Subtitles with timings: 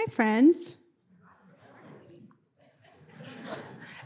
[0.00, 0.56] Hi, friends.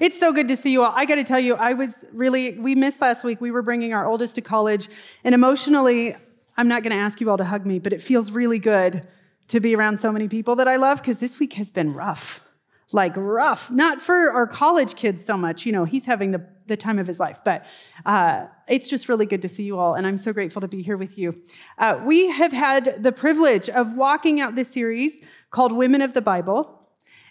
[0.00, 0.92] It's so good to see you all.
[0.92, 3.40] I got to tell you, I was really, we missed last week.
[3.40, 4.88] We were bringing our oldest to college,
[5.22, 6.16] and emotionally,
[6.56, 9.06] I'm not going to ask you all to hug me, but it feels really good
[9.46, 12.40] to be around so many people that I love because this week has been rough.
[12.92, 13.70] Like, rough.
[13.70, 15.66] Not for our college kids so much.
[15.66, 17.64] You know, he's having the, the time of his life, but
[18.06, 20.82] uh, it's just really good to see you all, and I'm so grateful to be
[20.82, 21.34] here with you.
[21.78, 26.22] Uh, we have had the privilege of walking out this series called Women of the
[26.22, 26.80] Bible.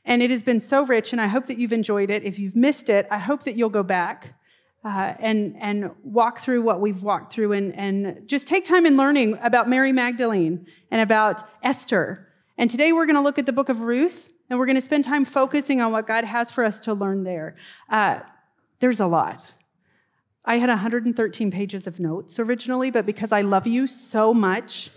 [0.05, 2.25] And it has been so rich, and I hope that you've enjoyed it.
[2.25, 4.37] If you've missed it, I hope that you'll go back
[4.83, 8.97] uh, and, and walk through what we've walked through and, and just take time in
[8.97, 12.27] learning about Mary Magdalene and about Esther.
[12.57, 14.81] And today we're going to look at the book of Ruth, and we're going to
[14.81, 17.55] spend time focusing on what God has for us to learn there.
[17.89, 18.19] Uh,
[18.81, 19.51] there's a lot.
[20.45, 24.91] I had 113 pages of notes originally, but because I love you so much,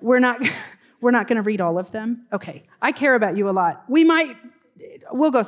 [0.00, 0.44] we're not.
[1.00, 2.26] We're not going to read all of them.
[2.32, 3.84] Okay, I care about you a lot.
[3.90, 4.36] We might,
[5.12, 5.42] we'll go.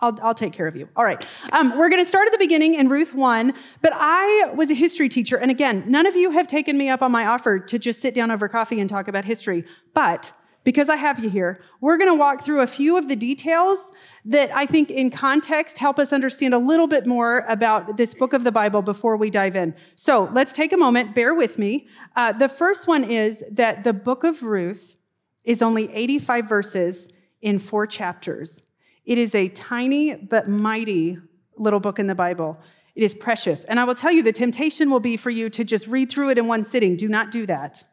[0.00, 0.88] I'll, I'll take care of you.
[0.96, 1.24] All right.
[1.52, 3.54] Um, we're going to start at the beginning in Ruth 1.
[3.80, 5.36] But I was a history teacher.
[5.36, 8.12] And again, none of you have taken me up on my offer to just sit
[8.12, 9.64] down over coffee and talk about history.
[9.94, 10.32] But
[10.68, 13.90] because I have you here, we're going to walk through a few of the details
[14.26, 18.34] that I think, in context, help us understand a little bit more about this book
[18.34, 19.74] of the Bible before we dive in.
[19.96, 21.88] So let's take a moment, bear with me.
[22.16, 24.96] Uh, the first one is that the book of Ruth
[25.42, 27.08] is only 85 verses
[27.40, 28.62] in four chapters.
[29.06, 31.16] It is a tiny but mighty
[31.56, 32.60] little book in the Bible.
[32.94, 33.64] It is precious.
[33.64, 36.28] And I will tell you, the temptation will be for you to just read through
[36.28, 36.94] it in one sitting.
[36.94, 37.84] Do not do that.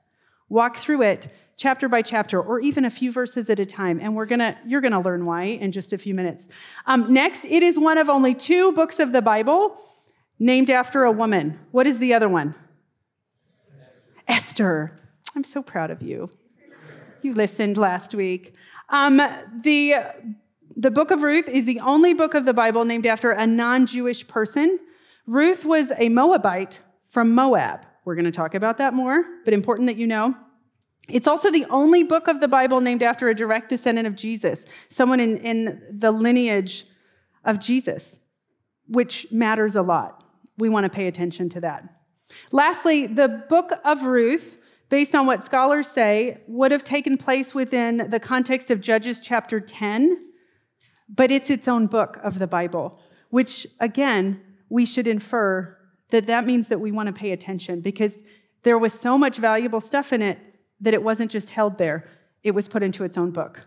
[0.50, 4.00] Walk through it chapter by chapter or even a few verses at a time.
[4.02, 6.48] And we're gonna you're gonna learn why in just a few minutes.
[6.86, 9.80] Um, next it is one of only two books of the bible
[10.40, 11.60] named after a woman.
[11.72, 12.56] What is the other one?
[14.28, 15.00] Esther.
[15.36, 16.30] I'm so proud of you.
[17.22, 18.56] You listened last week.
[18.90, 19.22] Um,
[19.62, 19.96] the
[20.78, 24.28] the book of ruth is the only book of the bible named after a non-jewish
[24.28, 24.80] person.
[25.26, 27.86] Ruth was a moabite from moab.
[28.04, 30.36] We're going to talk about that more but important that you know
[31.08, 34.66] it's also the only book of the Bible named after a direct descendant of Jesus,
[34.90, 36.86] someone in, in the lineage
[37.44, 38.20] of Jesus,
[38.88, 40.24] which matters a lot.
[40.58, 41.88] We want to pay attention to that.
[42.52, 44.58] Lastly, the book of Ruth,
[44.90, 49.60] based on what scholars say, would have taken place within the context of Judges chapter
[49.60, 50.20] 10,
[51.08, 53.00] but it's its own book of the Bible,
[53.30, 55.78] which again, we should infer
[56.10, 58.22] that that means that we want to pay attention because
[58.64, 60.40] there was so much valuable stuff in it
[60.80, 62.06] that it wasn't just held there,
[62.44, 63.66] it was put into its own book.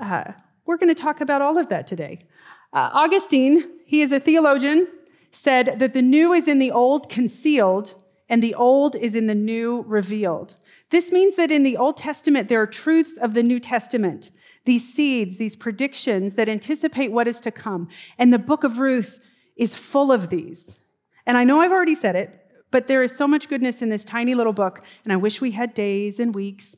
[0.00, 0.32] Uh,
[0.66, 2.26] we're going to talk about all of that today.
[2.72, 4.86] Uh, Augustine, he is a theologian,
[5.30, 7.94] said that the new is in the old concealed,
[8.28, 10.54] and the old is in the new revealed.
[10.90, 14.30] This means that in the Old Testament, there are truths of the New Testament,
[14.64, 17.88] these seeds, these predictions that anticipate what is to come.
[18.18, 19.20] And the book of Ruth
[19.56, 20.78] is full of these.
[21.26, 22.39] And I know I've already said it,
[22.70, 25.52] but there is so much goodness in this tiny little book, and I wish we
[25.52, 26.76] had days and weeks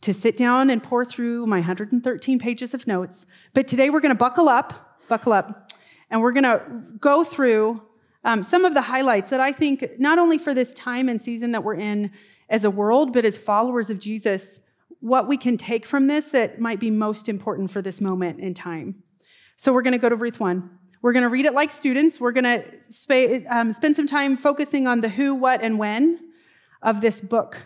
[0.00, 3.26] to sit down and pour through my 113 pages of notes.
[3.52, 5.72] But today we're going to buckle up, buckle up,
[6.10, 7.82] and we're going to go through
[8.24, 11.52] um, some of the highlights that I think, not only for this time and season
[11.52, 12.10] that we're in
[12.48, 14.60] as a world, but as followers of Jesus,
[15.00, 18.54] what we can take from this that might be most important for this moment in
[18.54, 19.02] time.
[19.56, 20.70] So we're going to go to Ruth 1.
[21.04, 22.18] We're going to read it like students.
[22.18, 26.18] We're going to sp- um, spend some time focusing on the who, what, and when
[26.80, 27.60] of this book.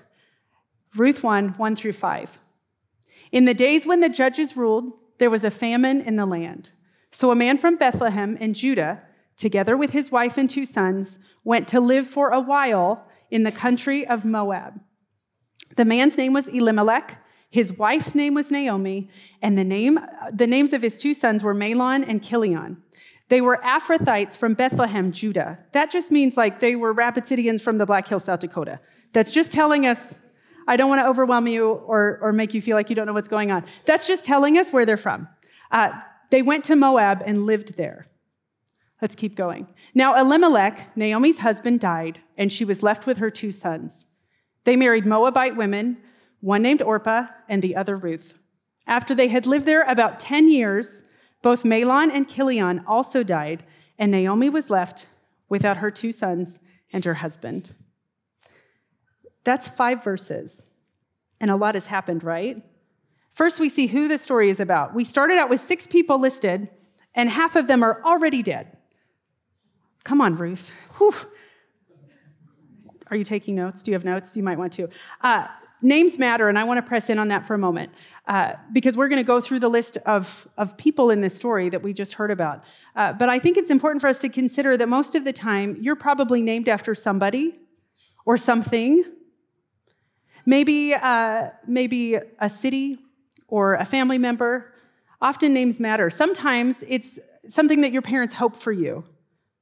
[0.97, 2.41] Ruth 1 1 through 5.
[3.31, 6.71] In the days when the judges ruled, there was a famine in the land.
[7.12, 9.03] So a man from Bethlehem in Judah,
[9.37, 13.53] together with his wife and two sons, went to live for a while in the
[13.53, 14.81] country of Moab.
[15.76, 19.09] The man's name was Elimelech, his wife's name was Naomi,
[19.41, 20.00] and the, name,
[20.32, 22.82] the names of his two sons were Mahlon and Chilion.
[23.28, 25.59] They were Ephrathites from Bethlehem, Judah.
[25.72, 28.81] That just means like they were Rapid Cityans from the Black Hills, South Dakota.
[29.12, 30.19] That's just telling us,
[30.66, 33.12] I don't want to overwhelm you or, or make you feel like you don't know
[33.12, 33.64] what's going on.
[33.85, 35.29] That's just telling us where they're from.
[35.70, 35.93] Uh,
[36.31, 38.06] they went to Moab and lived there.
[39.00, 39.69] Let's keep going.
[39.94, 44.06] Now, Elimelech, Naomi's husband, died, and she was left with her two sons.
[44.64, 45.99] They married Moabite women,
[46.41, 48.38] one named Orpah and the other Ruth.
[48.87, 51.02] After they had lived there about 10 years,
[51.49, 53.65] both Mahlon and Chilion also died,
[53.99, 55.06] and Naomi was left
[55.49, 56.59] without her two sons
[56.93, 57.75] and her husband.
[59.45, 60.69] That's five verses,
[61.41, 62.62] and a lot has happened, right?
[63.31, 64.95] First, we see who the story is about.
[64.95, 66.69] We started out with six people listed,
[67.15, 68.77] and half of them are already dead.
[70.05, 70.71] Come on, Ruth.
[70.99, 71.15] Whew.
[73.11, 73.83] Are you taking notes?
[73.83, 74.37] Do you have notes?
[74.37, 74.91] You might want to.
[75.23, 75.47] Uh,
[75.80, 77.92] names matter, and I want to press in on that for a moment
[78.26, 81.69] uh, because we're going to go through the list of, of people in this story
[81.69, 82.64] that we just heard about.
[82.96, 85.76] Uh, but I think it's important for us to consider that most of the time,
[85.80, 87.58] you're probably named after somebody
[88.26, 89.04] or something.
[90.44, 92.98] Maybe, uh, maybe a city
[93.46, 94.72] or a family member.
[95.20, 96.10] Often names matter.
[96.10, 99.04] Sometimes it's something that your parents hope for you,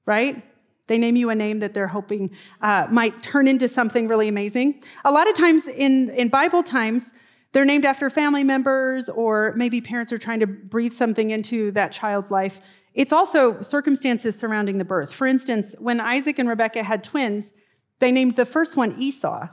[0.04, 0.42] right?
[0.86, 2.30] They name you a name that they're hoping
[2.60, 4.82] uh, might turn into something really amazing.
[5.04, 7.10] A lot of times in, in Bible times,
[7.52, 11.90] they're named after family members, or maybe parents are trying to breathe something into that
[11.90, 12.60] child's life.
[12.94, 15.12] It's also circumstances surrounding the birth.
[15.12, 17.52] For instance, when Isaac and Rebekah had twins,
[17.98, 19.48] they named the first one Esau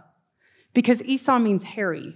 [0.74, 2.16] because Esau means hairy,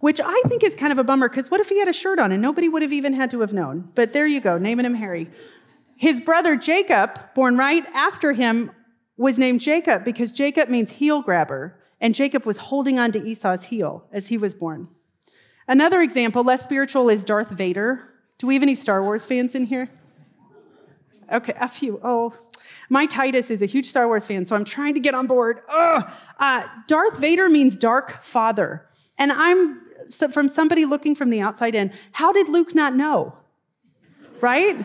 [0.00, 2.18] which I think is kind of a bummer because what if he had a shirt
[2.18, 3.90] on and nobody would have even had to have known?
[3.94, 5.30] But there you go, naming him Harry.
[6.02, 8.72] His brother Jacob, born right after him,
[9.16, 13.62] was named Jacob because Jacob means heel grabber, and Jacob was holding on to Esau's
[13.62, 14.88] heel as he was born.
[15.68, 18.02] Another example, less spiritual, is Darth Vader.
[18.38, 19.90] Do we have any Star Wars fans in here?
[21.32, 22.00] Okay, a few.
[22.02, 22.34] Oh,
[22.88, 25.60] my Titus is a huge Star Wars fan, so I'm trying to get on board.
[25.70, 28.88] Uh, Darth Vader means dark father.
[29.18, 29.82] And I'm
[30.32, 31.92] from somebody looking from the outside in.
[32.10, 33.36] How did Luke not know?
[34.40, 34.84] Right?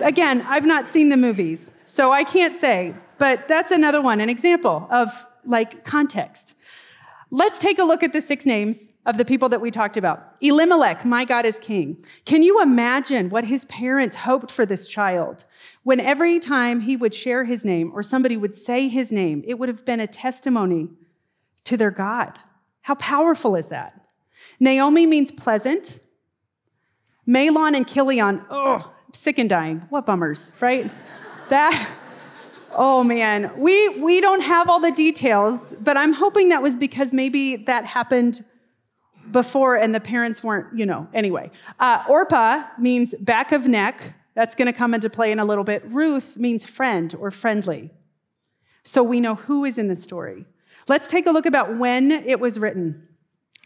[0.00, 4.28] Again, I've not seen the movies, so I can't say, but that's another one, an
[4.28, 6.54] example of like context.
[7.30, 10.36] Let's take a look at the six names of the people that we talked about.
[10.40, 12.02] Elimelech, my God is king.
[12.24, 15.44] Can you imagine what his parents hoped for this child?
[15.82, 19.58] When every time he would share his name or somebody would say his name, it
[19.58, 20.88] would have been a testimony
[21.64, 22.38] to their God.
[22.82, 24.00] How powerful is that?
[24.58, 26.00] Naomi means pleasant.
[27.26, 29.86] Mahlon and Chilion, oh, sick and dying.
[29.90, 30.90] What bummers, right?
[31.48, 31.96] that,
[32.72, 37.12] oh man, we, we don't have all the details, but I'm hoping that was because
[37.12, 38.44] maybe that happened
[39.30, 41.50] before and the parents weren't, you know, anyway.
[41.78, 44.14] Uh, Orpah means back of neck.
[44.34, 45.82] That's going to come into play in a little bit.
[45.86, 47.90] Ruth means friend or friendly.
[48.84, 50.46] So we know who is in the story.
[50.86, 53.07] Let's take a look about when it was written.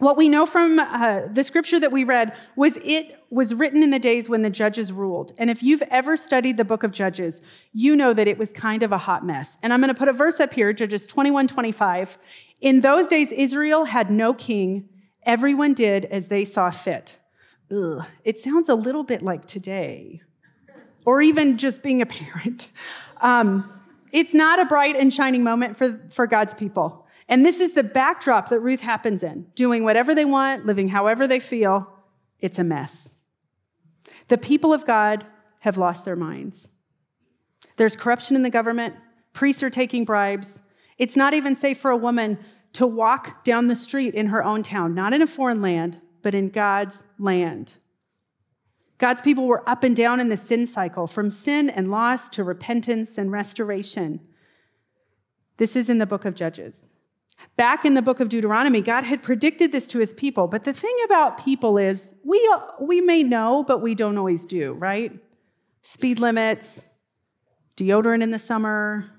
[0.02, 3.90] What we know from uh, the scripture that we read was it was written in
[3.90, 5.30] the days when the judges ruled.
[5.38, 7.40] And if you've ever studied the book of Judges,
[7.72, 9.58] you know that it was kind of a hot mess.
[9.62, 12.18] And I'm going to put a verse up here, Judges 21 25.
[12.60, 14.88] In those days, Israel had no king.
[15.24, 17.16] Everyone did as they saw fit.
[17.70, 20.20] Ugh, it sounds a little bit like today,
[21.06, 22.66] or even just being a parent.
[23.20, 23.80] Um,
[24.12, 27.01] it's not a bright and shining moment for, for God's people.
[27.28, 31.26] And this is the backdrop that Ruth happens in doing whatever they want, living however
[31.26, 31.88] they feel.
[32.40, 33.10] It's a mess.
[34.28, 35.26] The people of God
[35.60, 36.68] have lost their minds.
[37.76, 38.96] There's corruption in the government,
[39.32, 40.60] priests are taking bribes.
[40.98, 42.38] It's not even safe for a woman
[42.74, 46.34] to walk down the street in her own town, not in a foreign land, but
[46.34, 47.74] in God's land.
[48.98, 52.44] God's people were up and down in the sin cycle, from sin and loss to
[52.44, 54.20] repentance and restoration.
[55.56, 56.84] This is in the book of Judges.
[57.56, 60.46] Back in the book of Deuteronomy, God had predicted this to his people.
[60.48, 64.72] But the thing about people is we, we may know, but we don't always do,
[64.72, 65.18] right?
[65.82, 66.88] Speed limits,
[67.76, 69.10] deodorant in the summer,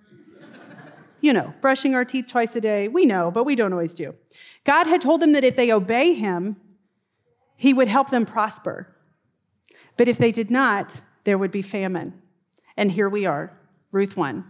[1.22, 2.88] you know, brushing our teeth twice a day.
[2.88, 4.16] We know, but we don't always do.
[4.66, 6.58] God had told them that if they obey him,
[7.56, 8.94] he would help them prosper.
[9.96, 12.22] But if they did not, there would be famine.
[12.76, 13.58] And here we are,
[13.92, 14.44] Ruth 1.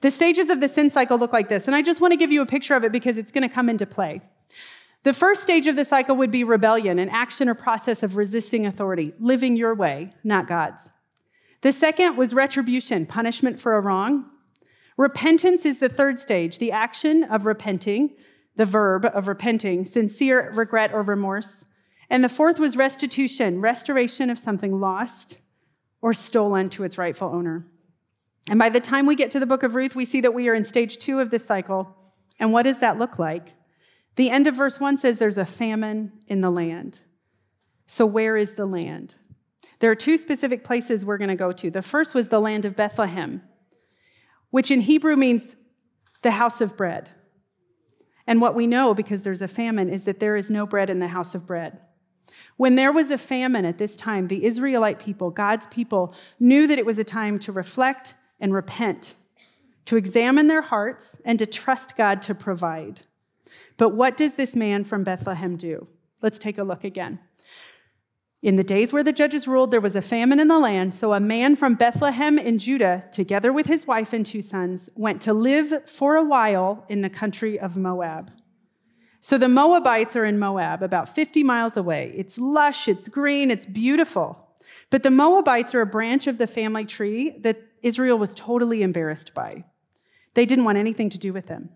[0.00, 2.32] The stages of the sin cycle look like this, and I just want to give
[2.32, 4.22] you a picture of it because it's going to come into play.
[5.04, 8.66] The first stage of the cycle would be rebellion, an action or process of resisting
[8.66, 10.90] authority, living your way, not God's.
[11.60, 14.26] The second was retribution, punishment for a wrong.
[14.96, 18.16] Repentance is the third stage, the action of repenting,
[18.56, 21.64] the verb of repenting, sincere regret or remorse.
[22.10, 25.38] And the fourth was restitution, restoration of something lost
[26.02, 27.66] or stolen to its rightful owner.
[28.48, 30.48] And by the time we get to the book of Ruth, we see that we
[30.48, 31.94] are in stage two of this cycle.
[32.38, 33.54] And what does that look like?
[34.16, 37.00] The end of verse one says there's a famine in the land.
[37.86, 39.16] So, where is the land?
[39.80, 41.70] There are two specific places we're going to go to.
[41.70, 43.42] The first was the land of Bethlehem,
[44.50, 45.56] which in Hebrew means
[46.22, 47.10] the house of bread.
[48.26, 50.98] And what we know, because there's a famine, is that there is no bread in
[50.98, 51.78] the house of bread.
[52.56, 56.78] When there was a famine at this time, the Israelite people, God's people, knew that
[56.78, 59.14] it was a time to reflect and repent,
[59.86, 63.02] to examine their hearts, and to trust God to provide.
[63.76, 65.88] But what does this man from Bethlehem do?
[66.20, 67.20] Let's take a look again.
[68.40, 71.12] In the days where the judges ruled, there was a famine in the land, so
[71.12, 75.32] a man from Bethlehem in Judah, together with his wife and two sons, went to
[75.32, 78.30] live for a while in the country of Moab.
[79.20, 82.12] So the Moabites are in Moab, about 50 miles away.
[82.14, 84.47] It's lush, it's green, it's beautiful.
[84.90, 89.34] But the Moabites are a branch of the family tree that Israel was totally embarrassed
[89.34, 89.64] by.
[90.34, 91.70] They didn't want anything to do with them.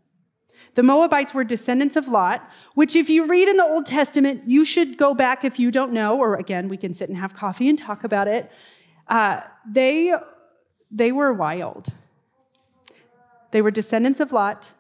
[0.75, 4.64] The Moabites were descendants of Lot, which, if you read in the Old Testament, you
[4.64, 7.68] should go back if you don't know, or again, we can sit and have coffee
[7.68, 8.50] and talk about it.
[9.06, 10.14] Uh, they,
[10.90, 11.88] they were wild.
[13.50, 14.70] They were descendants of Lot,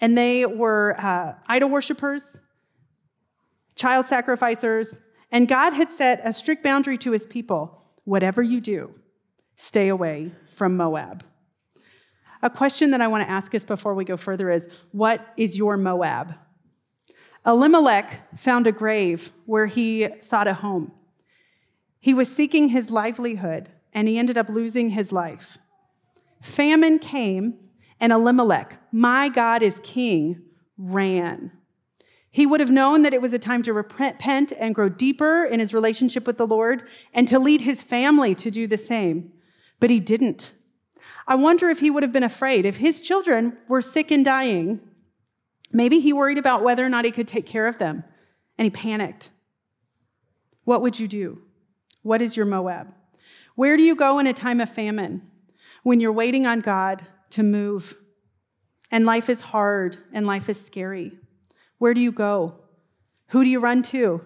[0.00, 2.40] and they were uh, idol worshippers,
[3.74, 8.94] child sacrificers, and God had set a strict boundary to his people whatever you do,
[9.56, 11.22] stay away from Moab.
[12.42, 15.58] A question that I want to ask us before we go further is what is
[15.58, 16.34] your Moab?
[17.44, 20.92] Elimelech found a grave where he sought a home.
[22.00, 25.58] He was seeking his livelihood and he ended up losing his life.
[26.40, 27.54] Famine came,
[28.00, 30.42] and Elimelech, my God is king,
[30.76, 31.50] ran.
[32.38, 35.58] He would have known that it was a time to repent and grow deeper in
[35.58, 39.32] his relationship with the Lord and to lead his family to do the same.
[39.80, 40.52] But he didn't.
[41.26, 42.64] I wonder if he would have been afraid.
[42.64, 44.78] If his children were sick and dying,
[45.72, 48.04] maybe he worried about whether or not he could take care of them
[48.56, 49.30] and he panicked.
[50.62, 51.42] What would you do?
[52.02, 52.94] What is your Moab?
[53.56, 55.28] Where do you go in a time of famine
[55.82, 57.96] when you're waiting on God to move
[58.92, 61.18] and life is hard and life is scary?
[61.78, 62.60] Where do you go?
[63.28, 64.24] Who do you run to?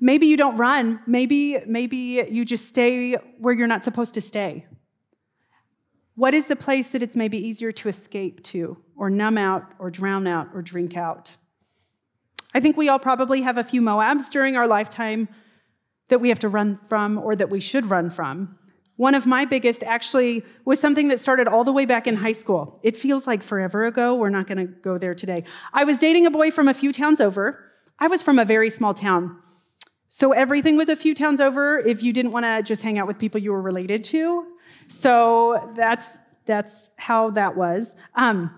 [0.00, 1.00] Maybe you don't run.
[1.06, 4.66] Maybe, maybe you just stay where you're not supposed to stay.
[6.16, 9.90] What is the place that it's maybe easier to escape to, or numb out, or
[9.90, 11.36] drown out, or drink out?
[12.54, 15.28] I think we all probably have a few Moabs during our lifetime
[16.08, 18.56] that we have to run from or that we should run from.
[18.96, 22.32] One of my biggest actually was something that started all the way back in high
[22.32, 22.78] school.
[22.82, 24.14] It feels like forever ago.
[24.14, 25.44] We're not going to go there today.
[25.72, 27.72] I was dating a boy from a few towns over.
[27.98, 29.36] I was from a very small town.
[30.08, 33.08] So everything was a few towns over if you didn't want to just hang out
[33.08, 34.46] with people you were related to.
[34.86, 36.08] So that's
[36.46, 37.96] that's how that was.
[38.14, 38.54] Um,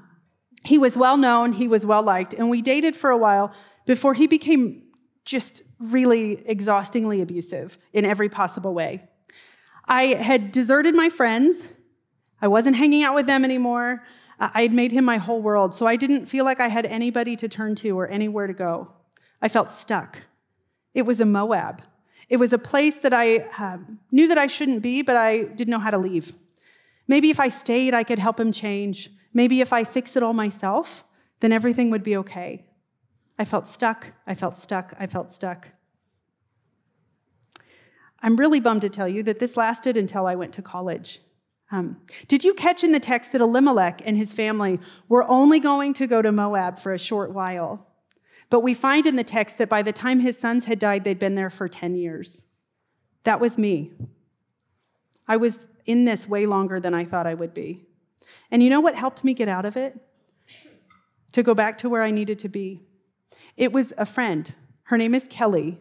[0.64, 3.54] he was well known, he was well liked, and we dated for a while
[3.86, 4.82] before he became
[5.24, 9.08] just really exhaustingly abusive in every possible way.
[9.88, 11.68] I had deserted my friends.
[12.40, 14.02] I wasn't hanging out with them anymore.
[14.38, 17.36] I had made him my whole world, so I didn't feel like I had anybody
[17.36, 18.92] to turn to or anywhere to go.
[19.40, 20.18] I felt stuck.
[20.92, 21.82] It was a Moab.
[22.28, 25.70] It was a place that I um, knew that I shouldn't be, but I didn't
[25.70, 26.36] know how to leave.
[27.08, 29.10] Maybe if I stayed, I could help him change.
[29.32, 31.04] Maybe if I fix it all myself,
[31.40, 32.66] then everything would be okay.
[33.38, 34.08] I felt stuck.
[34.26, 34.94] I felt stuck.
[34.98, 35.68] I felt stuck.
[38.22, 41.20] I'm really bummed to tell you that this lasted until I went to college.
[41.72, 41.96] Um,
[42.28, 46.06] did you catch in the text that Elimelech and his family were only going to
[46.06, 47.86] go to Moab for a short while?
[48.48, 51.18] But we find in the text that by the time his sons had died, they'd
[51.18, 52.44] been there for 10 years.
[53.24, 53.90] That was me.
[55.26, 57.86] I was in this way longer than I thought I would be.
[58.50, 59.98] And you know what helped me get out of it?
[61.32, 62.82] To go back to where I needed to be.
[63.56, 64.52] It was a friend.
[64.84, 65.78] Her name is Kelly.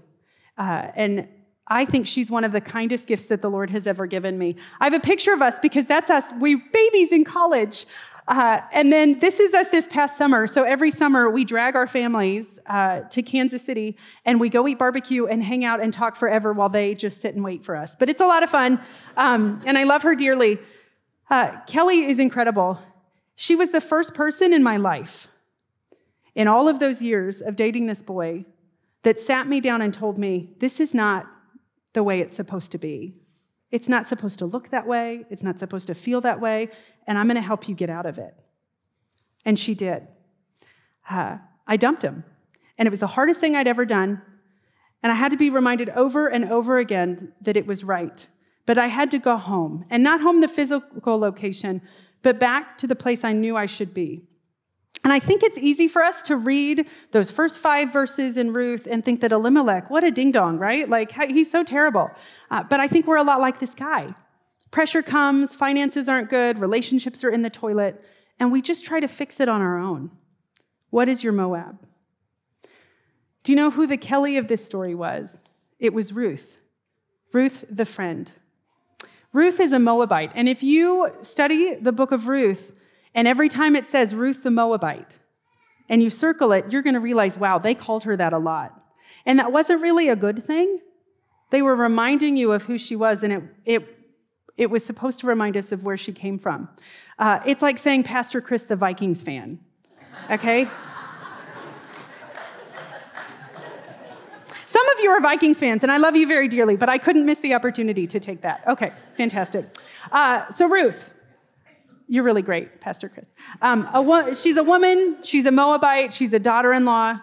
[0.58, 1.28] Uh, and
[1.68, 4.56] I think she's one of the kindest gifts that the Lord has ever given me.
[4.80, 6.32] I have a picture of us because that's us.
[6.40, 7.86] We babies in college.
[8.28, 10.48] Uh, and then this is us this past summer.
[10.48, 14.80] So every summer we drag our families uh, to Kansas City and we go eat
[14.80, 17.96] barbecue and hang out and talk forever while they just sit and wait for us.
[17.96, 18.80] But it's a lot of fun.
[19.16, 20.60] Um, and I love her dearly.
[21.30, 22.80] Uh, Kelly is incredible.
[23.36, 25.28] She was the first person in my life
[26.34, 28.46] in all of those years of dating this boy
[29.04, 31.28] that sat me down and told me, This is not
[31.96, 33.16] the way it's supposed to be.
[33.72, 35.26] It's not supposed to look that way.
[35.30, 36.70] It's not supposed to feel that way.
[37.08, 38.36] And I'm going to help you get out of it.
[39.44, 40.08] And she did.
[41.10, 42.24] Uh, I dumped him.
[42.78, 44.22] And it was the hardest thing I'd ever done.
[45.02, 48.28] And I had to be reminded over and over again that it was right.
[48.66, 51.82] But I had to go home, and not home the physical location,
[52.24, 54.24] but back to the place I knew I should be.
[55.06, 58.88] And I think it's easy for us to read those first five verses in Ruth
[58.90, 60.90] and think that Elimelech, what a ding dong, right?
[60.90, 62.10] Like, he's so terrible.
[62.50, 64.16] Uh, but I think we're a lot like this guy.
[64.72, 68.04] Pressure comes, finances aren't good, relationships are in the toilet,
[68.40, 70.10] and we just try to fix it on our own.
[70.90, 71.78] What is your Moab?
[73.44, 75.38] Do you know who the Kelly of this story was?
[75.78, 76.58] It was Ruth.
[77.32, 78.32] Ruth, the friend.
[79.34, 80.32] Ruth is a Moabite.
[80.34, 82.72] And if you study the book of Ruth,
[83.16, 85.18] and every time it says Ruth the Moabite,
[85.90, 88.78] and you circle it, you're going to realize, wow, they called her that a lot.
[89.26, 90.80] And that wasn't really a good thing.
[91.50, 93.98] They were reminding you of who she was, and it, it,
[94.58, 96.68] it was supposed to remind us of where she came from.
[97.18, 99.60] Uh, it's like saying Pastor Chris, the Vikings fan,
[100.30, 100.68] okay?
[104.66, 107.26] Some of you are Vikings fans, and I love you very dearly, but I couldn't
[107.26, 108.64] miss the opportunity to take that.
[108.68, 109.66] Okay, fantastic.
[110.12, 111.12] Uh, so, Ruth,
[112.08, 113.26] you're really great, Pastor Chris.
[113.62, 117.20] Um, a, she's a woman, she's a Moabite, she's a daughter in law,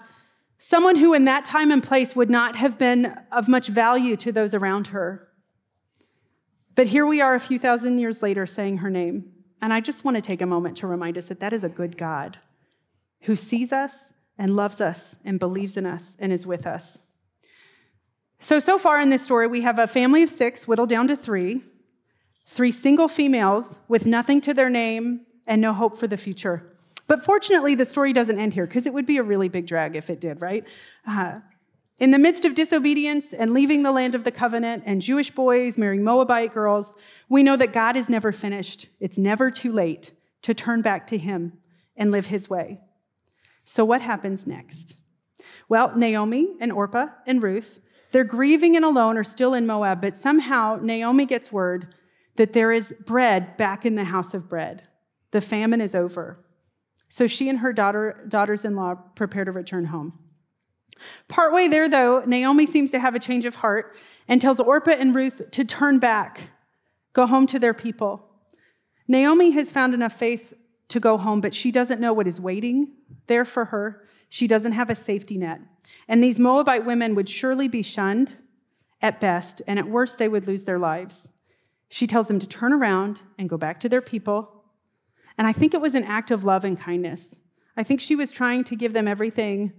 [0.59, 4.33] someone who in that time and place would not have been of much value to
[4.33, 5.29] those around her.
[6.75, 9.33] But here we are a few thousand years later saying her name.
[9.61, 11.69] And I just want to take a moment to remind us that that is a
[11.69, 12.39] good God
[13.23, 16.99] who sees us and loves us and believes in us and is with us.
[18.41, 21.17] So, so far in this story, we have a family of six whittled down to
[21.17, 21.63] three,
[22.45, 26.73] three single females with nothing to their name and no hope for the future.
[27.07, 29.97] But fortunately, the story doesn't end here because it would be a really big drag
[29.97, 30.65] if it did, right?
[31.07, 31.41] Uh,
[31.99, 35.77] in the midst of disobedience and leaving the land of the covenant and Jewish boys
[35.77, 36.95] marrying Moabite girls,
[37.29, 38.89] we know that God is never finished.
[38.99, 41.59] It's never too late to turn back to Him
[41.97, 42.81] and live His way.
[43.65, 44.97] So, what happens next?
[45.69, 47.81] Well, Naomi and Orpah and Ruth,
[48.11, 51.95] they're grieving and alone are still in Moab, but somehow Naomi gets word
[52.37, 54.89] that there is bread back in the house of bread.
[55.31, 56.45] The famine is over.
[57.09, 60.19] So she and her daughter, daughters in law prepare to return home.
[61.29, 63.97] Partway there, though, Naomi seems to have a change of heart
[64.29, 66.51] and tells Orpah and Ruth to turn back,
[67.13, 68.29] go home to their people.
[69.09, 70.55] Naomi has found enough faith
[70.89, 72.93] to go home, but she doesn't know what is waiting
[73.27, 74.07] there for her.
[74.29, 75.61] She doesn't have a safety net.
[76.09, 78.39] And these Moabite women would surely be shunned
[79.01, 81.29] at best, and at worst, they would lose their lives.
[81.93, 84.65] She tells them to turn around and go back to their people.
[85.37, 87.37] And I think it was an act of love and kindness.
[87.77, 89.75] I think she was trying to give them everything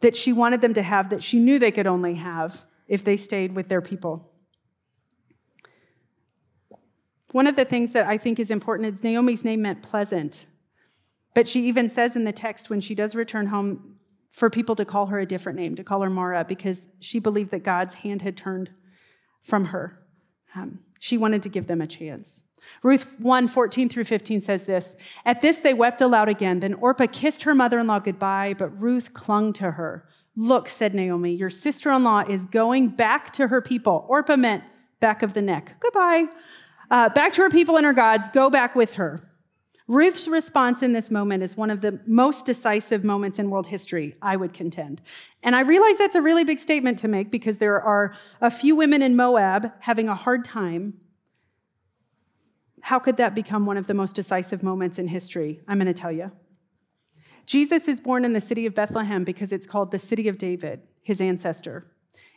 [0.00, 3.16] that she wanted them to have that she knew they could only have if they
[3.16, 4.30] stayed with their people.
[7.32, 10.44] One of the things that I think is important is Naomi's name meant pleasant.
[11.34, 13.96] But she even says in the text when she does return home
[14.28, 17.50] for people to call her a different name, to call her Mara, because she believed
[17.52, 18.68] that God's hand had turned
[19.42, 20.04] from her.
[20.54, 22.42] Um, she wanted to give them a chance.
[22.82, 26.60] Ruth 1 14 through 15 says this At this they wept aloud again.
[26.60, 30.06] Then Orpah kissed her mother in law goodbye, but Ruth clung to her.
[30.36, 34.06] Look, said Naomi, your sister in law is going back to her people.
[34.08, 34.62] Orpah meant
[35.00, 35.76] back of the neck.
[35.80, 36.26] Goodbye.
[36.90, 38.28] Uh, back to her people and her gods.
[38.28, 39.20] Go back with her.
[39.90, 44.14] Ruth's response in this moment is one of the most decisive moments in world history,
[44.22, 45.02] I would contend.
[45.42, 48.76] And I realize that's a really big statement to make because there are a few
[48.76, 50.94] women in Moab having a hard time
[52.82, 55.60] how could that become one of the most decisive moments in history?
[55.68, 56.32] I'm going to tell you.
[57.46, 60.80] Jesus is born in the city of Bethlehem because it's called the city of David,
[61.02, 61.90] his ancestor.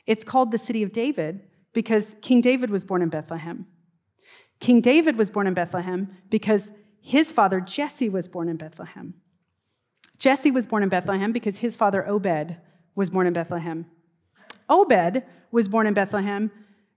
[0.05, 3.67] It's called the city of David because King David was born in Bethlehem.
[4.59, 6.71] King David was born in Bethlehem because
[7.05, 9.15] his father Jesse was born in Bethlehem.
[10.17, 12.55] Jesse was born in Bethlehem because his father Obed
[12.95, 13.87] was born in Bethlehem.
[14.69, 16.49] Obed was born in Bethlehem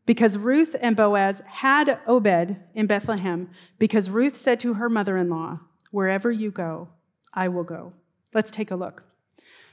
[0.06, 5.28] because Ruth and Boaz had Obed in Bethlehem, because Ruth said to her mother in
[5.28, 5.58] law,
[5.90, 6.90] Wherever you go,
[7.34, 7.92] I will go.
[8.32, 9.02] Let's take a look.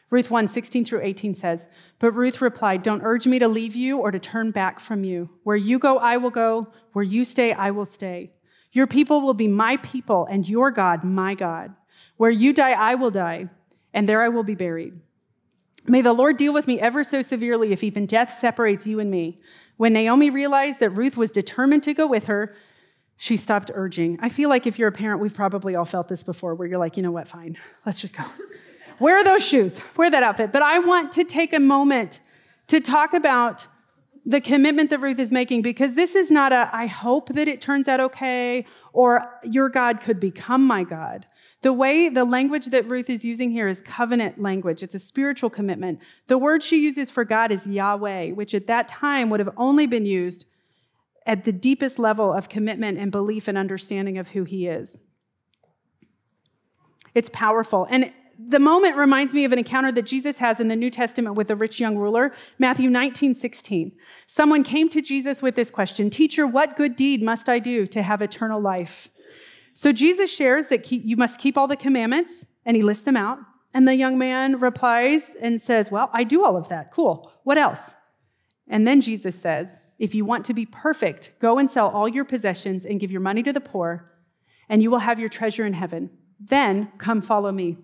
[0.10, 1.68] Ruth 1 16 through 18 says,
[2.00, 5.30] But Ruth replied, Don't urge me to leave you or to turn back from you.
[5.44, 6.70] Where you go, I will go.
[6.94, 8.32] Where you stay, I will stay.
[8.74, 11.74] Your people will be my people, and your God, my God.
[12.18, 13.50] Where you die, I will die,
[13.94, 15.00] and there I will be buried.
[15.86, 19.12] May the Lord deal with me ever so severely if even death separates you and
[19.12, 19.40] me.
[19.78, 22.56] When Naomi realized that Ruth was determined to go with her,
[23.18, 24.18] she stopped urging.
[24.22, 26.80] I feel like if you're a parent, we've probably all felt this before where you're
[26.80, 28.24] like, you know what, fine, let's just go.
[29.00, 30.52] Wear those shoes, wear that outfit.
[30.52, 32.20] But I want to take a moment
[32.68, 33.68] to talk about
[34.26, 37.60] the commitment that Ruth is making because this is not a, I hope that it
[37.60, 41.26] turns out okay, or your God could become my God.
[41.62, 44.84] The way, the language that Ruth is using here is covenant language.
[44.84, 46.00] It's a spiritual commitment.
[46.28, 49.88] The word she uses for God is Yahweh, which at that time would have only
[49.88, 50.46] been used
[51.26, 55.00] at the deepest level of commitment and belief and understanding of who he is.
[57.16, 57.88] It's powerful.
[57.90, 58.12] And
[58.48, 61.52] the moment reminds me of an encounter that Jesus has in the New Testament with
[61.52, 63.92] a rich young ruler, Matthew 19, 16.
[64.28, 68.02] Someone came to Jesus with this question Teacher, what good deed must I do to
[68.02, 69.10] have eternal life?
[69.74, 73.40] So Jesus shares that you must keep all the commandments, and he lists them out.
[73.74, 76.92] And the young man replies and says, Well, I do all of that.
[76.92, 77.32] Cool.
[77.44, 77.96] What else?
[78.68, 82.26] And then Jesus says, If you want to be perfect, go and sell all your
[82.26, 84.06] possessions and give your money to the poor,
[84.70, 86.12] and you will have your treasure in heaven.
[86.40, 87.78] Then come follow me.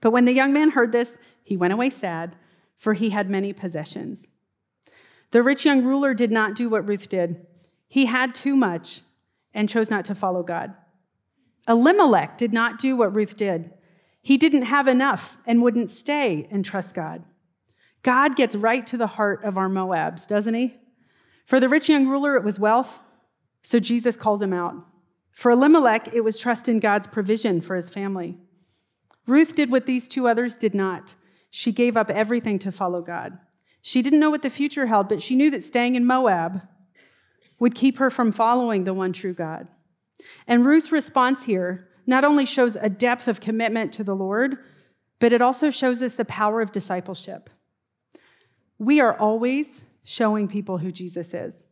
[0.00, 2.36] But when the young man heard this, he went away sad,
[2.76, 4.28] for he had many possessions.
[5.30, 7.46] The rich young ruler did not do what Ruth did.
[7.86, 9.02] He had too much
[9.52, 10.74] and chose not to follow God.
[11.68, 13.70] Elimelech did not do what Ruth did.
[14.22, 17.24] He didn't have enough and wouldn't stay and trust God.
[18.02, 20.76] God gets right to the heart of our Moabs, doesn't he?
[21.44, 23.00] For the rich young ruler, it was wealth,
[23.62, 24.74] so Jesus calls him out.
[25.32, 28.38] For Elimelech, it was trust in God's provision for his family.
[29.26, 31.14] Ruth did what these two others did not.
[31.50, 33.38] She gave up everything to follow God.
[33.82, 36.62] She didn't know what the future held, but she knew that staying in Moab
[37.58, 39.68] would keep her from following the one true God.
[40.46, 44.58] And Ruth's response here not only shows a depth of commitment to the Lord,
[45.18, 47.50] but it also shows us the power of discipleship.
[48.78, 51.64] We are always showing people who Jesus is.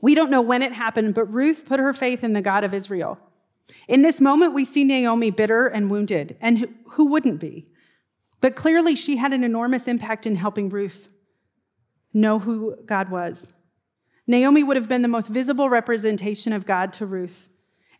[0.00, 2.74] We don't know when it happened, but Ruth put her faith in the God of
[2.74, 3.18] Israel.
[3.88, 7.68] In this moment, we see Naomi bitter and wounded, and who wouldn't be?
[8.40, 11.08] But clearly, she had an enormous impact in helping Ruth
[12.12, 13.52] know who God was.
[14.26, 17.48] Naomi would have been the most visible representation of God to Ruth.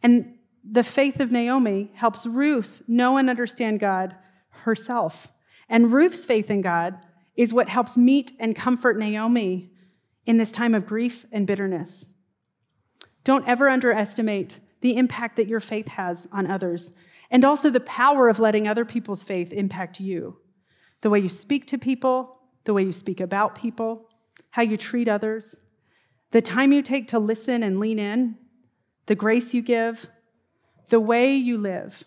[0.02, 4.16] And the faith of Naomi helps Ruth know and understand God
[4.50, 5.28] herself.
[5.68, 6.98] And Ruth's faith in God
[7.34, 9.70] is what helps meet and comfort Naomi
[10.26, 12.06] in this time of grief and bitterness.
[13.24, 16.92] Don't ever underestimate the impact that your faith has on others,
[17.30, 20.38] and also the power of letting other people's faith impact you.
[21.00, 24.10] The way you speak to people, the way you speak about people,
[24.50, 25.56] how you treat others,
[26.32, 28.36] the time you take to listen and lean in,
[29.06, 30.06] the grace you give,
[30.88, 32.04] the way you live,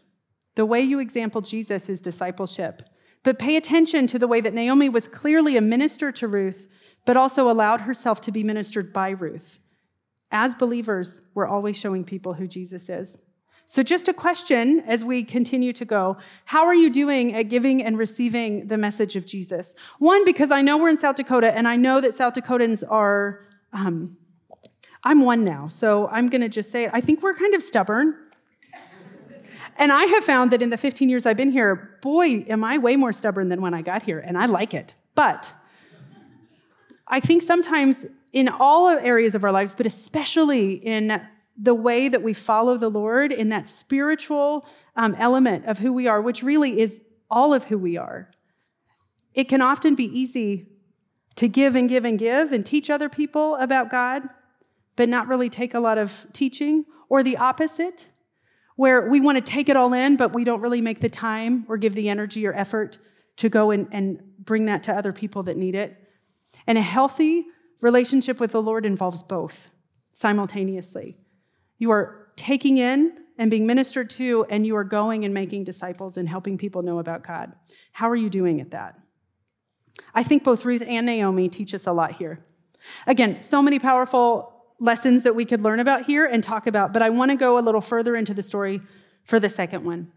[0.56, 2.84] the way you example Jesus is discipleship.
[3.24, 6.68] But pay attention to the way that Naomi was clearly a minister to Ruth,
[7.06, 9.60] but also allowed herself to be ministered by Ruth.
[10.32, 13.22] As believers, we're always showing people who Jesus is.
[13.68, 17.84] So, just a question as we continue to go How are you doing at giving
[17.84, 19.76] and receiving the message of Jesus?
[19.98, 23.46] One, because I know we're in South Dakota, and I know that South Dakotans are,
[23.74, 24.18] um,
[25.04, 28.16] I'm one now, so I'm going to just say, I think we're kind of stubborn.
[29.78, 32.78] And I have found that in the 15 years I've been here, boy, am I
[32.78, 34.94] way more stubborn than when I got here, and I like it.
[35.16, 35.54] But
[37.08, 41.22] I think sometimes in all areas of our lives, but especially in
[41.58, 44.68] the way that we follow the Lord, in that spiritual
[44.98, 48.30] um, element of who we are, which really is all of who we are,
[49.34, 50.68] it can often be easy
[51.38, 54.24] to give and give and give and teach other people about God,
[54.98, 58.08] but not really take a lot of teaching, or the opposite
[58.76, 61.66] where we want to take it all in, but we don't really make the time
[61.70, 62.98] or give the energy or effort
[63.38, 65.96] to go and, and bring that to other people that need it.
[66.68, 67.46] And a healthy
[67.82, 69.70] relationship with the Lord involves both
[70.12, 71.18] simultaneously.
[71.78, 76.16] You are taking in and being ministered to, and you are going and making disciples
[76.18, 77.54] and helping people know about God.
[77.92, 79.00] How are you doing at that?
[80.14, 82.46] I think both Ruth and Naomi teach us a lot here.
[83.08, 87.02] Again, so many powerful lessons that we could learn about here and talk about, but
[87.02, 88.82] I want to go a little further into the story
[89.24, 90.12] for the second one.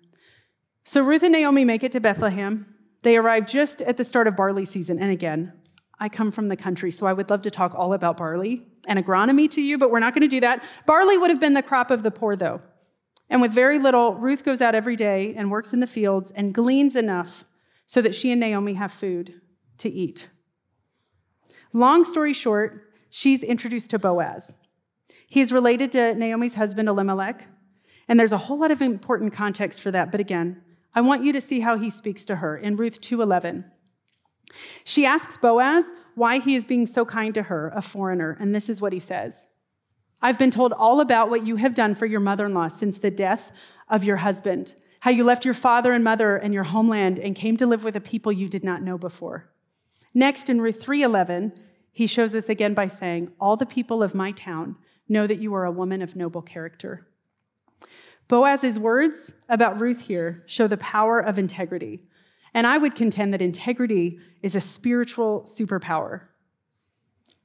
[0.85, 2.66] So Ruth and Naomi make it to Bethlehem.
[3.03, 4.99] They arrive just at the start of barley season.
[4.99, 5.53] And again,
[6.00, 9.04] I come from the country, so I would love to talk all about barley and
[9.04, 10.62] agronomy to you, but we're not going to do that.
[10.87, 12.61] Barley would have been the crop of the poor, though.
[13.30, 16.54] And with very little, Ruth goes out every day and works in the fields and
[16.54, 17.44] gleans enough
[17.84, 19.40] so that she and Naomi have food
[19.78, 20.28] to eat.
[21.72, 24.56] Long story short, she's introduced to Boaz.
[25.26, 27.46] He's related to Naomi's husband, Elimelech,
[28.08, 30.11] and there's a whole lot of important context for that.
[30.11, 30.62] But again,
[30.94, 33.64] I want you to see how he speaks to her in Ruth 2:11.
[34.84, 35.84] She asks Boaz
[36.14, 38.98] why he is being so kind to her, a foreigner, and this is what he
[38.98, 39.44] says.
[40.20, 43.52] I've been told all about what you have done for your mother-in-law since the death
[43.88, 47.56] of your husband, how you left your father and mother and your homeland and came
[47.56, 49.48] to live with a people you did not know before.
[50.12, 51.52] Next in Ruth 3:11,
[51.92, 54.76] he shows us again by saying, All the people of my town
[55.08, 57.06] know that you are a woman of noble character.
[58.28, 62.02] Boaz's words about Ruth here show the power of integrity.
[62.59, 66.23] And I would contend that integrity is a spiritual superpower.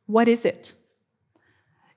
[0.08, 0.74] What is it?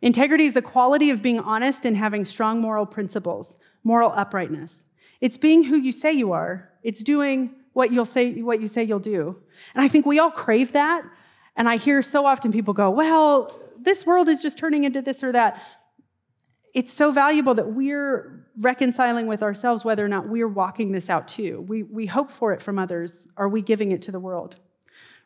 [0.03, 4.85] Integrity is a quality of being honest and having strong moral principles, moral uprightness.
[5.23, 6.69] It's being who you say you are.
[6.83, 9.39] It's doing what you'll say what you say you'll do.
[9.75, 11.03] And I think we all crave that,
[11.57, 15.25] and I hear so often people go, well, this world is just turning into this
[15.25, 15.63] or that.
[16.77, 21.27] It's so valuable that we're reconciling with ourselves whether or not we're walking this out
[21.27, 21.65] too.
[21.67, 23.27] We, we hope for it from others.
[23.39, 24.61] Are we giving it to the world?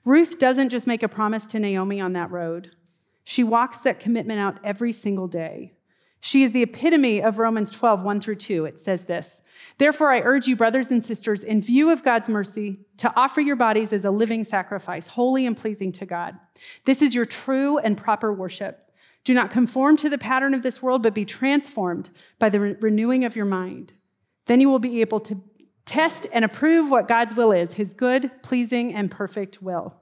[0.04, 2.76] Ruth doesn't just make a promise to Naomi on that road,
[3.24, 5.72] she walks that commitment out every single day.
[6.20, 8.66] She is the epitome of Romans 12, 1 through 2.
[8.66, 9.40] It says this
[9.78, 13.56] Therefore, I urge you, brothers and sisters, in view of God's mercy, to offer your
[13.56, 16.36] bodies as a living sacrifice, holy and pleasing to God.
[16.84, 18.89] This is your true and proper worship.
[19.24, 22.76] Do not conform to the pattern of this world, but be transformed by the re-
[22.80, 23.92] renewing of your mind.
[24.46, 25.40] Then you will be able to
[25.84, 29.94] test and approve what God's will is, his good, pleasing, and perfect will.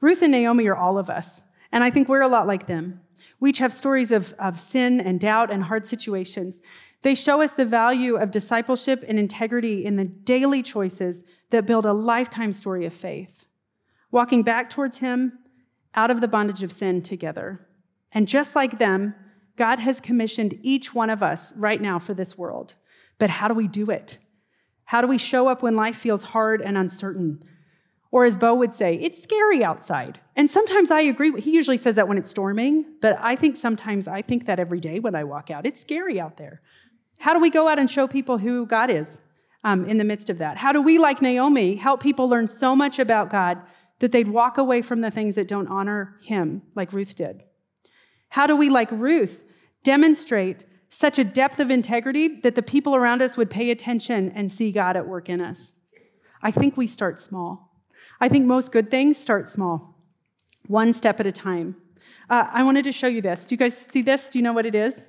[0.00, 3.00] Ruth and Naomi are all of us, and I think we're a lot like them.
[3.40, 6.60] We each have stories of, of sin and doubt and hard situations.
[7.02, 11.86] They show us the value of discipleship and integrity in the daily choices that build
[11.86, 13.46] a lifetime story of faith,
[14.10, 15.38] walking back towards Him
[15.94, 17.66] out of the bondage of sin together.
[18.12, 19.14] And just like them,
[19.56, 22.74] God has commissioned each one of us right now for this world.
[23.18, 24.18] But how do we do it?
[24.86, 27.42] How do we show up when life feels hard and uncertain?
[28.10, 30.20] Or as Bo would say, it's scary outside.
[30.36, 31.40] And sometimes I agree.
[31.40, 34.80] He usually says that when it's storming, but I think sometimes I think that every
[34.80, 35.66] day when I walk out.
[35.66, 36.60] It's scary out there.
[37.18, 39.18] How do we go out and show people who God is
[39.64, 40.58] um, in the midst of that?
[40.58, 43.60] How do we, like Naomi, help people learn so much about God
[44.04, 47.42] that they'd walk away from the things that don't honor Him, like Ruth did?
[48.28, 49.46] How do we, like Ruth,
[49.82, 54.50] demonstrate such a depth of integrity that the people around us would pay attention and
[54.50, 55.72] see God at work in us?
[56.42, 57.80] I think we start small.
[58.20, 59.96] I think most good things start small,
[60.66, 61.74] one step at a time.
[62.28, 63.46] Uh, I wanted to show you this.
[63.46, 64.28] Do you guys see this?
[64.28, 65.02] Do you know what it is?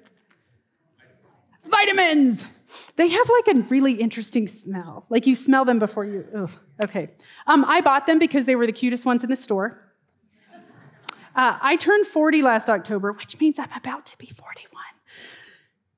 [1.65, 2.47] Vitamins!
[2.95, 5.05] They have like a really interesting smell.
[5.09, 6.25] Like you smell them before you.
[6.35, 6.51] Ugh,
[6.83, 7.09] okay.
[7.47, 9.81] Um, I bought them because they were the cutest ones in the store.
[11.35, 14.71] Uh, I turned 40 last October, which means I'm about to be 41.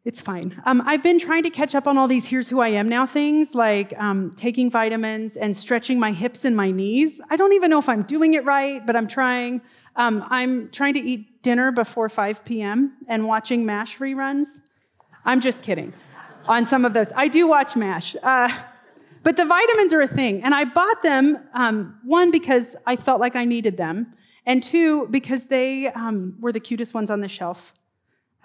[0.03, 0.59] It's fine.
[0.65, 3.05] Um, I've been trying to catch up on all these here's who I am now
[3.05, 7.19] things, like um, taking vitamins and stretching my hips and my knees.
[7.29, 9.61] I don't even know if I'm doing it right, but I'm trying.
[9.97, 12.93] Um, I'm trying to eat dinner before 5 p.m.
[13.07, 14.47] and watching MASH reruns.
[15.25, 15.93] I'm just kidding
[16.47, 17.11] on some of those.
[17.15, 18.15] I do watch MASH.
[18.21, 18.49] Uh,
[19.23, 20.43] but the vitamins are a thing.
[20.43, 24.13] And I bought them, um, one, because I felt like I needed them,
[24.45, 27.73] and two, because they um, were the cutest ones on the shelf.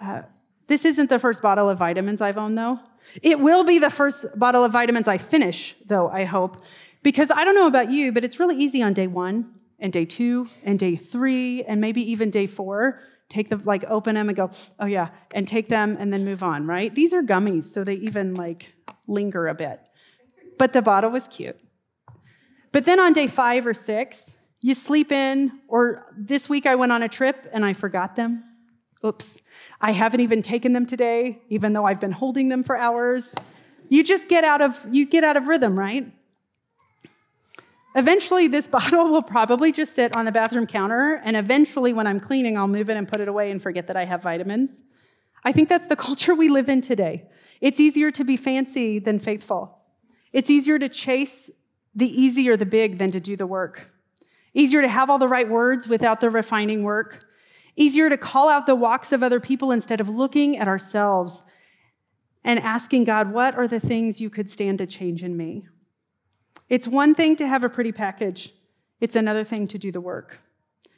[0.01, 0.23] Uh,
[0.67, 2.79] this isn't the first bottle of vitamins I've owned, though.
[3.21, 6.63] It will be the first bottle of vitamins I finish, though, I hope.
[7.01, 10.05] Because I don't know about you, but it's really easy on day one and day
[10.05, 13.01] two and day three and maybe even day four.
[13.29, 16.43] Take them, like, open them and go, oh yeah, and take them and then move
[16.43, 16.93] on, right?
[16.93, 18.75] These are gummies, so they even like
[19.07, 19.79] linger a bit.
[20.57, 21.57] But the bottle was cute.
[22.71, 26.91] But then on day five or six, you sleep in, or this week I went
[26.91, 28.43] on a trip and I forgot them.
[29.05, 29.41] Oops.
[29.81, 33.35] I haven't even taken them today, even though I've been holding them for hours.
[33.89, 36.11] You just get out of you get out of rhythm, right?
[37.95, 42.19] Eventually, this bottle will probably just sit on the bathroom counter, and eventually, when I'm
[42.19, 44.83] cleaning, I'll move it and put it away and forget that I have vitamins.
[45.43, 47.29] I think that's the culture we live in today.
[47.61, 49.79] It's easier to be fancy than faithful.
[50.31, 51.49] It's easier to chase
[51.95, 53.91] the easy or the big than to do the work.
[54.53, 57.25] Easier to have all the right words without the refining work.
[57.75, 61.43] Easier to call out the walks of other people instead of looking at ourselves
[62.43, 65.67] and asking God, what are the things you could stand to change in me?
[66.73, 68.51] It's one thing to have a pretty package,
[68.99, 70.39] it's another thing to do the work,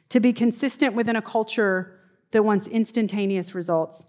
[0.08, 4.06] to be consistent within a culture that wants instantaneous results.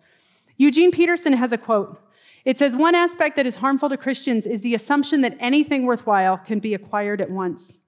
[0.56, 2.02] Eugene Peterson has a quote.
[2.46, 6.38] It says, One aspect that is harmful to Christians is the assumption that anything worthwhile
[6.38, 7.80] can be acquired at once.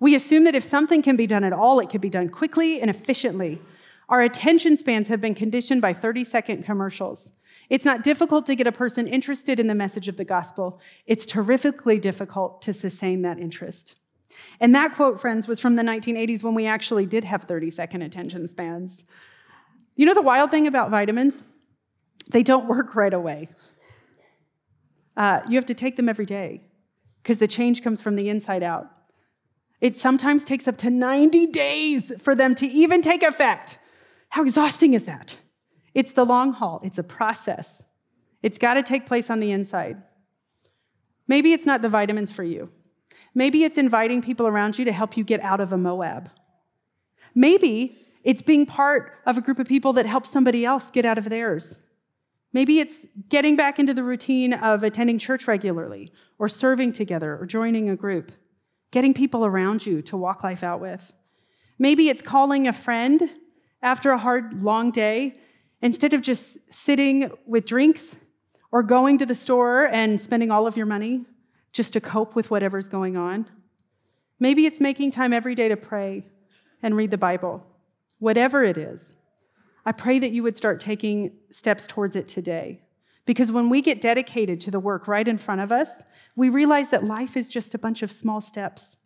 [0.00, 2.80] We assume that if something can be done at all, it can be done quickly
[2.80, 3.60] and efficiently.
[4.08, 7.34] Our attention spans have been conditioned by 30 second commercials.
[7.72, 10.78] It's not difficult to get a person interested in the message of the gospel.
[11.06, 13.94] It's terrifically difficult to sustain that interest.
[14.60, 18.02] And that quote, friends, was from the 1980s when we actually did have 30 second
[18.02, 19.04] attention spans.
[19.96, 21.42] You know the wild thing about vitamins?
[22.28, 23.48] They don't work right away.
[25.16, 26.60] Uh, you have to take them every day
[27.22, 28.90] because the change comes from the inside out.
[29.80, 33.78] It sometimes takes up to 90 days for them to even take effect.
[34.28, 35.38] How exhausting is that?
[35.94, 37.84] It's the long haul, it's a process.
[38.42, 40.02] It's got to take place on the inside.
[41.28, 42.70] Maybe it's not the vitamins for you.
[43.34, 46.28] Maybe it's inviting people around you to help you get out of a Moab.
[47.34, 51.18] Maybe it's being part of a group of people that helps somebody else get out
[51.18, 51.80] of theirs.
[52.52, 57.46] Maybe it's getting back into the routine of attending church regularly, or serving together, or
[57.46, 58.32] joining a group,
[58.90, 61.12] getting people around you to walk life out with.
[61.78, 63.22] Maybe it's calling a friend
[63.80, 65.38] after a hard, long day,
[65.82, 68.16] instead of just sitting with drinks
[68.70, 71.26] or going to the store and spending all of your money
[71.72, 73.46] just to cope with whatever's going on.
[74.38, 76.24] Maybe it's making time every day to pray
[76.82, 77.66] and read the Bible.
[78.18, 79.12] Whatever it is,
[79.84, 82.80] I pray that you would start taking steps towards it today.
[83.24, 85.94] Because when we get dedicated to the work right in front of us,
[86.34, 88.96] we realize that life is just a bunch of small steps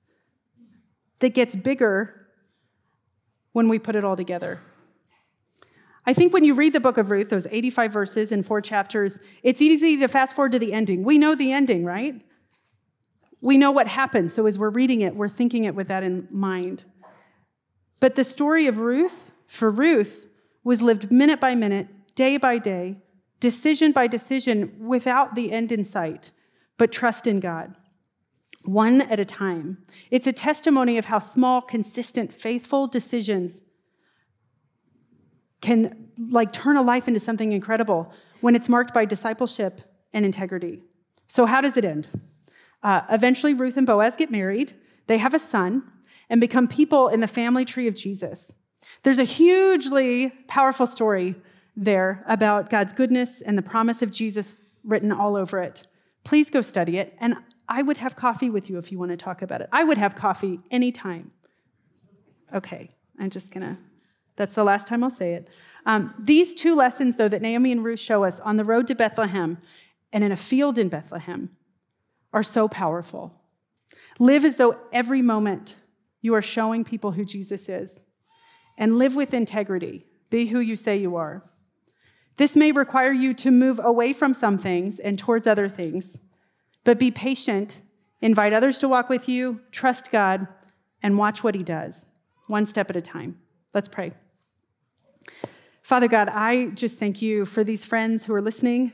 [1.19, 2.29] that gets bigger
[3.53, 4.59] when we put it all together.
[6.07, 9.21] I think when you read the book of Ruth, those 85 verses in four chapters,
[9.43, 11.03] it's easy to fast forward to the ending.
[11.03, 12.23] We know the ending, right?
[13.41, 14.33] We know what happens.
[14.33, 16.85] So as we're reading it, we're thinking it with that in mind.
[17.99, 20.29] But the story of Ruth, for Ruth,
[20.63, 22.99] was lived minute by minute, day by day,
[23.41, 26.31] decision by decision, without the end in sight,
[26.79, 27.75] but trust in God,
[28.65, 29.79] one at a time.
[30.11, 33.63] It's a testimony of how small, consistent, faithful decisions
[35.67, 39.81] can like turn a life into something incredible when it's marked by discipleship
[40.13, 40.83] and integrity.
[41.27, 42.09] So, how does it end?
[42.83, 44.75] Uh, eventually, Ruth and Boaz get married.
[45.09, 45.83] They have a son
[46.31, 48.53] and become people in the family tree of Jesus.
[49.03, 51.35] There's a hugely powerful story
[51.77, 55.87] there about God's goodness and the promise of Jesus written all over it.
[56.25, 57.17] Please go study it.
[57.21, 57.35] And
[57.69, 59.69] I would have coffee with you if you want to talk about it.
[59.73, 61.33] I would have coffee anytime.
[62.55, 63.79] Okay, I'm just gonna,
[64.37, 65.51] that's the last time I'll say it.
[65.85, 68.95] Um, these two lessons, though, that Naomi and Ruth show us on the road to
[68.95, 69.59] Bethlehem
[70.13, 71.51] and in a field in Bethlehem
[72.33, 73.35] are so powerful.
[74.19, 75.77] Live as though every moment
[76.21, 78.01] you are showing people who Jesus is,
[78.77, 80.05] and live with integrity.
[80.29, 81.45] Be who you say you are.
[82.37, 86.19] This may require you to move away from some things and towards other things,
[86.85, 87.81] but be patient,
[88.21, 90.47] invite others to walk with you, trust God,
[91.03, 92.07] and watch what He does,
[92.49, 93.39] one step at a time.
[93.73, 94.13] Let's pray.
[95.83, 98.93] Father God, I just thank you for these friends who are listening.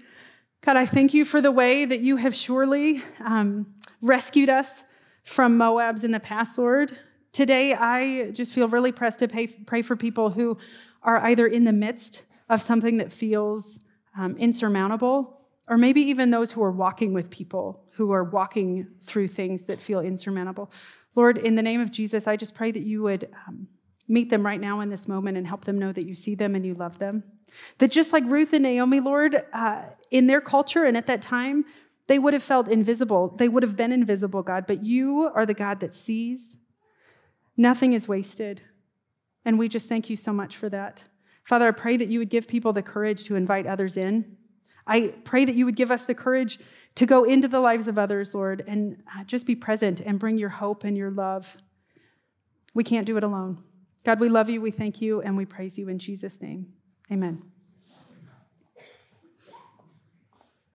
[0.61, 4.85] God, I thank you for the way that you have surely um, rescued us
[5.25, 6.97] from Moabs in the past, Lord.
[7.33, 10.59] Today, I just feel really pressed to pay, pray for people who
[11.03, 13.81] are either in the midst of something that feels
[14.17, 19.29] um, insurmountable, or maybe even those who are walking with people who are walking through
[19.29, 20.71] things that feel insurmountable.
[21.15, 23.69] Lord, in the name of Jesus, I just pray that you would um,
[24.13, 26.55] meet them right now in this moment and help them know that you see them
[26.55, 27.25] and you love them.
[27.79, 31.65] That just like Ruth and Naomi, Lord, uh, in their culture and at that time,
[32.09, 33.35] they would have felt invisible.
[33.39, 36.59] They would have been invisible, God, but you are the God that sees.
[37.57, 38.63] Nothing is wasted.
[39.45, 41.05] And we just thank you so much for that.
[41.45, 44.37] Father, I pray that you would give people the courage to invite others in.
[44.87, 46.59] I pray that you would give us the courage
[46.97, 50.37] to go into the lives of others, Lord, and uh, just be present and bring
[50.37, 51.57] your hope and your love.
[52.75, 53.63] We can't do it alone.
[54.05, 56.73] God, we love you, we thank you, and we praise you in Jesus' name.
[57.11, 57.52] Amen.